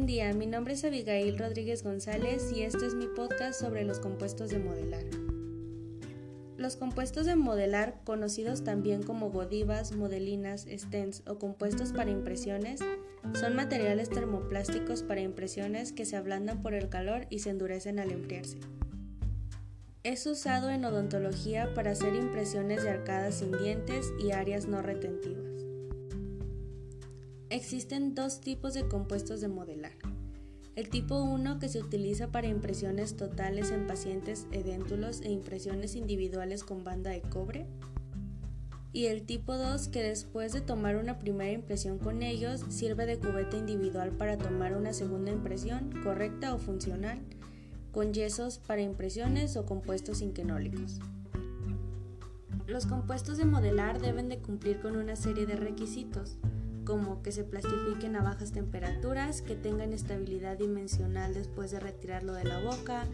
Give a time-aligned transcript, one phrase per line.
[0.00, 5.04] nombre es Abigail Rodríguez González y este es mi podcast sobre los compuestos de modelar.
[6.56, 12.80] Los compuestos de modelar, conocidos también como godivas, modelinas, stents o compuestos para impresiones,
[13.34, 18.12] son materiales termoplásticos para impresiones que se ablandan por el calor y se endurecen al
[18.12, 18.56] enfriarse.
[20.04, 25.51] Es usado en odontología para hacer impresiones de arcadas sin dientes y áreas no retentivas.
[27.52, 29.92] Existen dos tipos de compuestos de modelar.
[30.74, 36.64] El tipo 1 que se utiliza para impresiones totales en pacientes edéntulos e impresiones individuales
[36.64, 37.66] con banda de cobre.
[38.94, 43.18] Y el tipo 2 que después de tomar una primera impresión con ellos sirve de
[43.18, 47.20] cubeta individual para tomar una segunda impresión correcta o funcional
[47.90, 51.00] con yesos para impresiones o compuestos inquenólicos.
[52.66, 56.38] Los compuestos de modelar deben de cumplir con una serie de requisitos,
[56.84, 62.44] como que se plastifiquen a bajas temperaturas, que tengan estabilidad dimensional después de retirarlo de
[62.44, 63.06] la boca,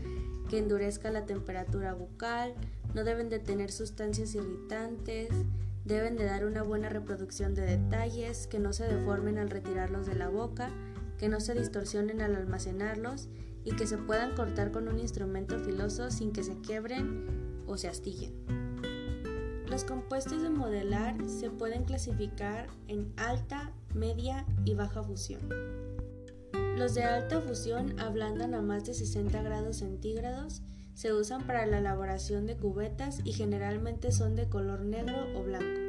[0.49, 2.55] que endurezca la temperatura bucal,
[2.95, 5.29] no deben de tener sustancias irritantes,
[5.85, 10.15] deben de dar una buena reproducción de detalles, que no se deformen al retirarlos de
[10.15, 10.71] la boca,
[11.19, 13.29] que no se distorsionen al almacenarlos
[13.65, 17.27] y que se puedan cortar con un instrumento filoso sin que se quiebren
[17.67, 18.58] o se astillen.
[19.71, 25.41] Los compuestos de modelar se pueden clasificar en alta, media y baja fusión.
[26.77, 30.63] Los de alta fusión ablandan a más de 60 grados centígrados,
[30.95, 35.81] se usan para la elaboración de cubetas y generalmente son de color negro o blanco.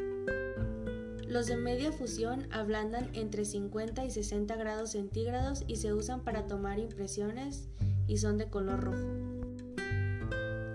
[1.28, 6.48] Los de media fusión ablandan entre 50 y 60 grados centígrados y se usan para
[6.48, 7.70] tomar impresiones
[8.08, 9.39] y son de color rojo.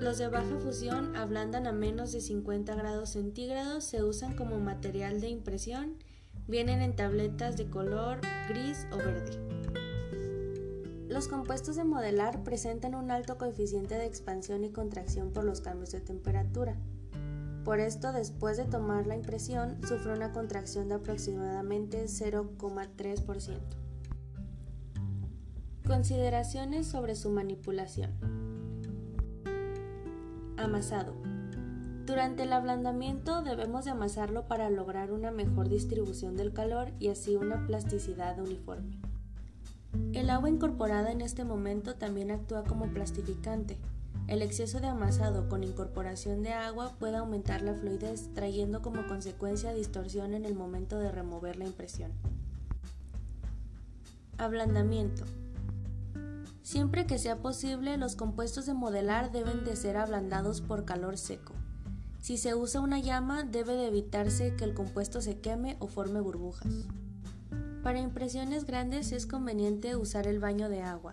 [0.00, 5.20] Los de baja fusión ablandan a menos de 50 grados centígrados, se usan como material
[5.20, 5.96] de impresión,
[6.46, 9.38] vienen en tabletas de color gris o verde.
[11.08, 15.92] Los compuestos de modelar presentan un alto coeficiente de expansión y contracción por los cambios
[15.92, 16.76] de temperatura.
[17.64, 23.60] Por esto, después de tomar la impresión, sufre una contracción de aproximadamente 0,3%.
[25.86, 28.53] Consideraciones sobre su manipulación.
[30.56, 31.14] Amasado.
[32.06, 37.36] Durante el ablandamiento debemos de amasarlo para lograr una mejor distribución del calor y así
[37.36, 38.98] una plasticidad uniforme.
[40.12, 43.78] El agua incorporada en este momento también actúa como plastificante,
[44.26, 49.74] el exceso de amasado con incorporación de agua puede aumentar la fluidez, trayendo como consecuencia
[49.74, 52.10] distorsión en el momento de remover la impresión.
[54.38, 55.24] Ablandamiento.
[56.64, 61.52] Siempre que sea posible, los compuestos de modelar deben de ser ablandados por calor seco.
[62.22, 66.22] Si se usa una llama, debe de evitarse que el compuesto se queme o forme
[66.22, 66.72] burbujas.
[67.82, 71.12] Para impresiones grandes es conveniente usar el baño de agua,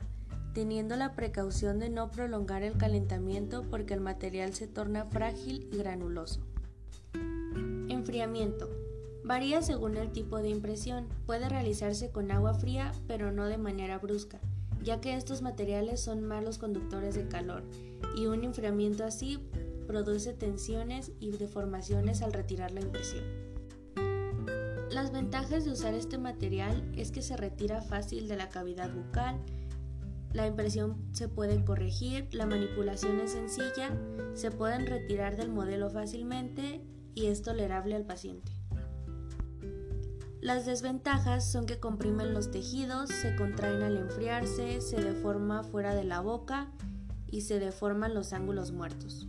[0.54, 5.78] teniendo la precaución de no prolongar el calentamiento porque el material se torna frágil y
[5.80, 6.40] granuloso.
[7.90, 8.70] Enfriamiento.
[9.26, 11.10] Varía según el tipo de impresión.
[11.26, 14.40] Puede realizarse con agua fría, pero no de manera brusca,
[14.84, 17.64] ya que estos materiales son malos conductores de calor,
[18.16, 19.40] y un enfriamiento así
[19.88, 23.24] produce tensiones y deformaciones al retirar la impresión.
[24.90, 29.40] Las ventajas de usar este material es que se retira fácil de la cavidad bucal,
[30.34, 33.98] la impresión se puede corregir, la manipulación es sencilla,
[34.34, 36.82] se pueden retirar del modelo fácilmente
[37.16, 38.61] y es tolerable al paciente.
[40.42, 46.04] Las desventajas son que comprimen los tejidos, se contraen al enfriarse, se deforma fuera de
[46.04, 46.72] la boca
[47.28, 49.28] y se deforman los ángulos muertos.